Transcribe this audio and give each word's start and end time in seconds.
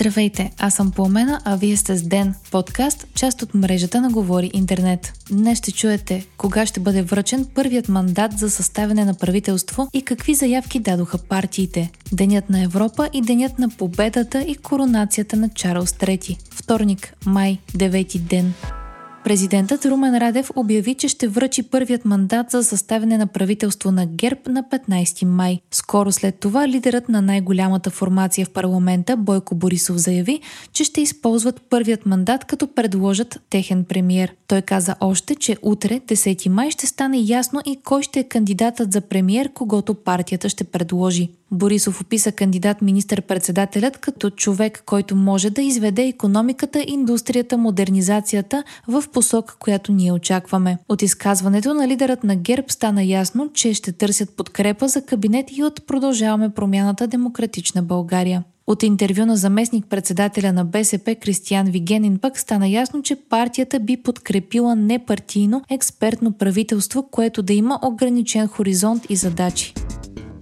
Здравейте, 0.00 0.52
аз 0.58 0.74
съм 0.74 0.90
Пламена, 0.90 1.40
а 1.44 1.56
вие 1.56 1.76
сте 1.76 1.96
с 1.96 2.02
Ден, 2.02 2.34
подкаст, 2.50 3.06
част 3.14 3.42
от 3.42 3.54
мрежата 3.54 4.00
на 4.00 4.10
Говори 4.10 4.50
Интернет. 4.54 5.12
Днес 5.30 5.58
ще 5.58 5.72
чуете 5.72 6.26
кога 6.36 6.66
ще 6.66 6.80
бъде 6.80 7.02
връчен 7.02 7.46
първият 7.54 7.88
мандат 7.88 8.38
за 8.38 8.50
съставяне 8.50 9.04
на 9.04 9.14
правителство 9.14 9.88
и 9.92 10.02
какви 10.02 10.34
заявки 10.34 10.78
дадоха 10.78 11.18
партиите. 11.18 11.90
Денят 12.12 12.50
на 12.50 12.62
Европа 12.62 13.08
и 13.12 13.22
Денят 13.22 13.58
на 13.58 13.68
победата 13.68 14.42
и 14.42 14.54
коронацията 14.54 15.36
на 15.36 15.48
Чарлз 15.48 15.92
III. 15.92 16.36
Вторник, 16.50 17.14
май, 17.26 17.58
9 17.76 18.18
ден. 18.18 18.54
Президентът 19.24 19.86
Румен 19.86 20.18
Радев 20.18 20.50
обяви, 20.56 20.94
че 20.94 21.08
ще 21.08 21.28
връчи 21.28 21.62
първият 21.62 22.04
мандат 22.04 22.50
за 22.50 22.64
съставяне 22.64 23.18
на 23.18 23.26
правителство 23.26 23.92
на 23.92 24.06
ГЕРБ 24.06 24.40
на 24.48 24.62
15 24.62 25.24
май. 25.24 25.58
Скоро 25.70 26.12
след 26.12 26.34
това 26.34 26.68
лидерът 26.68 27.08
на 27.08 27.22
най-голямата 27.22 27.90
формация 27.90 28.46
в 28.46 28.50
парламента 28.50 29.16
Бойко 29.16 29.54
Борисов 29.54 29.96
заяви, 29.96 30.40
че 30.72 30.84
ще 30.84 31.00
използват 31.00 31.62
първият 31.70 32.06
мандат 32.06 32.44
като 32.44 32.74
предложат 32.74 33.40
техен 33.50 33.84
премьер. 33.84 34.34
Той 34.48 34.62
каза 34.62 34.94
още, 35.00 35.34
че 35.34 35.56
утре, 35.62 36.00
10 36.00 36.48
май, 36.48 36.70
ще 36.70 36.86
стане 36.86 37.18
ясно 37.18 37.60
и 37.66 37.80
кой 37.84 38.02
ще 38.02 38.20
е 38.20 38.28
кандидатът 38.28 38.92
за 38.92 39.00
премьер, 39.00 39.50
когато 39.54 39.94
партията 39.94 40.48
ще 40.48 40.64
предложи. 40.64 41.30
Борисов 41.52 42.00
описа 42.00 42.32
кандидат 42.32 42.82
министър-председателят 42.82 43.98
като 43.98 44.30
човек, 44.30 44.82
който 44.86 45.16
може 45.16 45.50
да 45.50 45.62
изведе 45.62 46.02
економиката, 46.02 46.84
индустрията, 46.86 47.58
модернизацията 47.58 48.64
в 48.88 49.04
посока, 49.12 49.56
която 49.58 49.92
ние 49.92 50.12
очакваме. 50.12 50.78
От 50.88 51.02
изказването 51.02 51.74
на 51.74 51.88
лидерът 51.88 52.24
на 52.24 52.36
ГЕРБ 52.36 52.68
стана 52.68 53.04
ясно, 53.04 53.50
че 53.54 53.74
ще 53.74 53.92
търсят 53.92 54.36
подкрепа 54.36 54.88
за 54.88 55.02
кабинет 55.02 55.46
и 55.56 55.64
от 55.64 55.86
продължаваме 55.86 56.50
промяната 56.50 57.06
Демократична 57.06 57.82
България. 57.82 58.44
От 58.66 58.82
интервю 58.82 59.26
на 59.26 59.36
заместник-председателя 59.36 60.52
на 60.52 60.64
БСП 60.64 61.14
Кристиян 61.14 61.66
Вигенин 61.66 62.18
пък 62.18 62.38
стана 62.38 62.68
ясно, 62.68 63.02
че 63.02 63.16
партията 63.16 63.80
би 63.80 63.96
подкрепила 63.96 64.76
непартийно 64.76 65.62
експертно 65.70 66.32
правителство, 66.32 67.08
което 67.10 67.42
да 67.42 67.52
има 67.52 67.78
ограничен 67.82 68.48
хоризонт 68.48 69.06
и 69.08 69.16
задачи. 69.16 69.74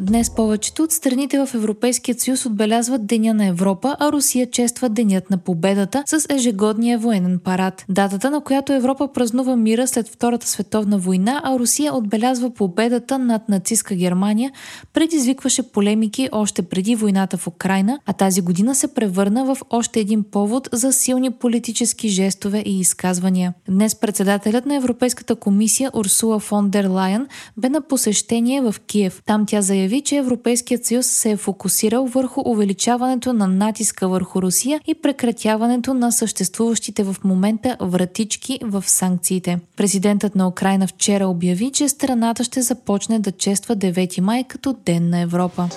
Днес 0.00 0.30
повечето 0.30 0.82
от 0.82 0.92
страните 0.92 1.46
в 1.46 1.54
Европейския 1.54 2.14
съюз 2.18 2.46
отбелязват 2.46 3.06
Деня 3.06 3.34
на 3.34 3.46
Европа, 3.46 3.96
а 4.00 4.12
Русия 4.12 4.50
чества 4.50 4.88
Денят 4.88 5.30
на 5.30 5.38
победата 5.38 6.02
с 6.06 6.26
ежегодния 6.28 6.98
военен 6.98 7.40
парад. 7.44 7.84
Датата, 7.88 8.30
на 8.30 8.40
която 8.40 8.72
Европа 8.72 9.08
празнува 9.12 9.56
мира 9.56 9.86
след 9.86 10.08
Втората 10.08 10.48
световна 10.48 10.98
война, 10.98 11.40
а 11.44 11.58
Русия 11.58 11.94
отбелязва 11.94 12.50
победата 12.50 13.18
над 13.18 13.48
нацистска 13.48 13.94
Германия, 13.94 14.52
предизвикваше 14.92 15.62
полемики 15.62 16.28
още 16.32 16.62
преди 16.62 16.96
войната 16.96 17.36
в 17.36 17.46
Украина, 17.46 17.98
а 18.06 18.12
тази 18.12 18.40
година 18.40 18.74
се 18.74 18.94
превърна 18.94 19.44
в 19.44 19.58
още 19.70 20.00
един 20.00 20.22
повод 20.22 20.68
за 20.72 20.92
силни 20.92 21.30
политически 21.30 22.08
жестове 22.08 22.62
и 22.66 22.80
изказвания. 22.80 23.54
Днес 23.68 23.94
председателят 23.94 24.66
на 24.66 24.74
Европейската 24.74 25.34
комисия 25.34 25.90
Урсула 25.94 26.38
фон 26.38 26.70
дер 26.70 26.84
Лайен 26.84 27.26
бе 27.56 27.68
на 27.68 27.80
посещение 27.80 28.60
в 28.60 28.74
Киев. 28.86 29.22
Там 29.26 29.46
тя 29.46 29.62
заяви, 29.62 29.89
заяви, 29.90 30.04
че 30.04 30.16
Европейският 30.16 30.84
съюз 30.84 31.06
се 31.06 31.30
е 31.30 31.36
фокусирал 31.36 32.06
върху 32.06 32.42
увеличаването 32.44 33.32
на 33.32 33.46
натиска 33.46 34.08
върху 34.08 34.42
Русия 34.42 34.80
и 34.86 34.94
прекратяването 34.94 35.94
на 35.94 36.12
съществуващите 36.12 37.02
в 37.02 37.16
момента 37.24 37.76
вратички 37.80 38.58
в 38.62 38.84
санкциите. 38.86 39.58
Президентът 39.76 40.34
на 40.34 40.48
Украина 40.48 40.86
вчера 40.86 41.26
обяви, 41.26 41.70
че 41.72 41.88
страната 41.88 42.44
ще 42.44 42.62
започне 42.62 43.18
да 43.18 43.32
чества 43.32 43.76
9 43.76 44.20
май 44.20 44.44
като 44.44 44.76
Ден 44.86 45.10
на 45.10 45.20
Европа. 45.20 45.68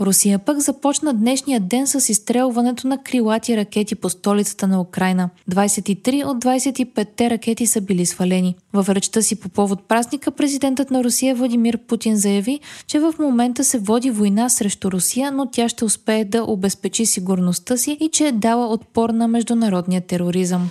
Русия 0.00 0.38
пък 0.38 0.58
започна 0.58 1.14
днешния 1.14 1.60
ден 1.60 1.86
с 1.86 2.08
изстрелването 2.08 2.86
на 2.86 2.98
крилати 2.98 3.56
ракети 3.56 3.94
по 3.94 4.08
столицата 4.10 4.66
на 4.66 4.80
Украина. 4.80 5.30
23 5.50 6.24
от 6.24 6.44
25-те 6.44 7.30
ракети 7.30 7.66
са 7.66 7.80
били 7.80 8.06
свалени. 8.06 8.54
В 8.72 8.94
речта 8.94 9.22
си 9.22 9.36
по 9.36 9.48
повод 9.48 9.88
празника 9.88 10.30
президентът 10.30 10.90
на 10.90 11.04
Русия 11.04 11.34
Владимир 11.34 11.78
Путин 11.78 12.16
заяви, 12.16 12.60
че 12.86 13.00
в 13.00 13.14
момента 13.18 13.64
се 13.64 13.78
води 13.78 14.10
война 14.10 14.48
срещу 14.48 14.90
Русия, 14.90 15.32
но 15.32 15.46
тя 15.46 15.68
ще 15.68 15.84
успее 15.84 16.24
да 16.24 16.44
обезпечи 16.44 17.06
сигурността 17.06 17.76
си 17.76 17.98
и 18.00 18.08
че 18.12 18.26
е 18.26 18.32
дала 18.32 18.66
отпор 18.66 19.10
на 19.10 19.28
международния 19.28 20.00
тероризъм. 20.00 20.70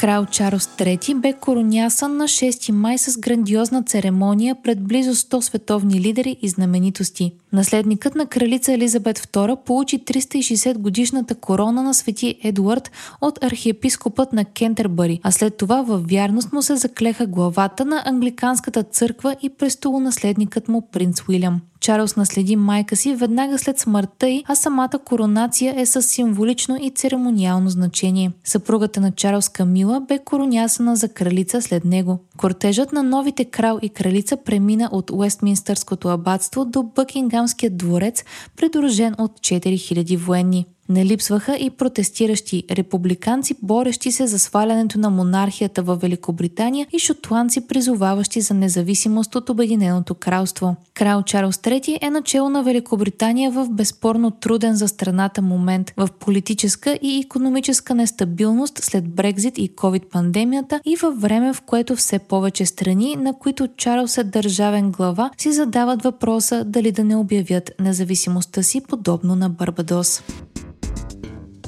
Крал 0.00 0.26
Чарлз 0.26 0.66
III 0.66 1.14
бе 1.14 1.32
коронясан 1.32 2.16
на 2.16 2.24
6 2.24 2.72
май 2.72 2.98
с 2.98 3.18
грандиозна 3.18 3.82
церемония 3.82 4.56
пред 4.62 4.82
близо 4.84 5.14
100 5.14 5.40
световни 5.40 6.00
лидери 6.00 6.36
и 6.42 6.48
знаменитости. 6.48 7.32
Наследникът 7.52 8.14
на 8.14 8.26
кралица 8.26 8.72
Елизабет 8.72 9.18
II 9.18 9.64
получи 9.64 10.04
360 10.04 10.78
годишната 10.78 11.34
корона 11.34 11.82
на 11.82 11.94
свети 11.94 12.34
Едуард 12.42 12.90
от 13.20 13.44
архиепископът 13.44 14.32
на 14.32 14.44
Кентербъри, 14.44 15.20
а 15.22 15.30
след 15.30 15.56
това 15.56 15.82
във 15.82 16.06
вярност 16.06 16.52
му 16.52 16.62
се 16.62 16.76
заклеха 16.76 17.26
главата 17.26 17.84
на 17.84 18.02
англиканската 18.06 18.82
църква 18.82 19.36
и 19.42 19.48
престолонаследникът 19.48 20.68
му 20.68 20.88
принц 20.92 21.28
Уилям. 21.28 21.60
Чарлз 21.80 22.16
наследи 22.16 22.56
майка 22.56 22.96
си 22.96 23.14
веднага 23.14 23.58
след 23.58 23.78
смъртта 23.78 24.28
й, 24.28 24.44
а 24.46 24.54
самата 24.54 24.98
коронация 25.04 25.80
е 25.80 25.86
с 25.86 26.02
символично 26.02 26.78
и 26.80 26.90
церемониално 26.90 27.70
значение. 27.70 28.32
Съпругата 28.44 29.00
на 29.00 29.12
Чарлз 29.12 29.48
Камила 29.48 30.00
бе 30.08 30.18
коронясана 30.18 30.96
за 30.96 31.08
кралица 31.08 31.62
след 31.62 31.84
него. 31.84 32.18
Кортежът 32.40 32.92
на 32.92 33.02
новите 33.02 33.44
крал 33.44 33.78
и 33.82 33.88
кралица 33.88 34.36
премина 34.36 34.88
от 34.92 35.10
Уестминстърското 35.10 36.08
абатство 36.08 36.64
до 36.64 36.82
Бъкингамския 36.82 37.70
дворец, 37.70 38.24
придружен 38.56 39.14
от 39.18 39.32
4000 39.32 40.16
военни. 40.16 40.66
Не 40.90 41.04
липсваха 41.04 41.56
и 41.56 41.70
протестиращи 41.70 42.64
републиканци, 42.70 43.56
борещи 43.62 44.12
се 44.12 44.26
за 44.26 44.38
свалянето 44.38 44.98
на 44.98 45.10
монархията 45.10 45.82
в 45.82 45.96
Великобритания 45.96 46.86
и 46.92 46.98
шотландци, 46.98 47.66
призоваващи 47.66 48.40
за 48.40 48.54
независимост 48.54 49.34
от 49.34 49.50
Обединеното 49.50 50.14
кралство. 50.14 50.76
Крал 50.94 51.22
Чарлз 51.22 51.56
III 51.56 51.98
е 52.02 52.10
начало 52.10 52.48
на 52.48 52.62
Великобритания 52.62 53.50
в 53.50 53.68
безспорно 53.70 54.30
труден 54.30 54.76
за 54.76 54.88
страната 54.88 55.42
момент 55.42 55.92
в 55.96 56.08
политическа 56.20 56.98
и 57.02 57.18
економическа 57.24 57.94
нестабилност 57.94 58.78
след 58.78 59.08
Брекзит 59.08 59.58
и 59.58 59.70
COVID-пандемията 59.70 60.80
и 60.84 60.96
във 60.96 61.20
време, 61.20 61.52
в 61.52 61.60
което 61.60 61.96
все 61.96 62.18
повече 62.18 62.66
страни, 62.66 63.16
на 63.16 63.38
които 63.38 63.68
Чарлз 63.76 64.18
е 64.18 64.24
държавен 64.24 64.90
глава, 64.90 65.30
си 65.38 65.52
задават 65.52 66.02
въпроса 66.02 66.64
дали 66.64 66.92
да 66.92 67.04
не 67.04 67.16
обявят 67.16 67.70
независимостта 67.80 68.62
си 68.62 68.80
подобно 68.80 69.36
на 69.36 69.50
Барбадос. 69.50 70.22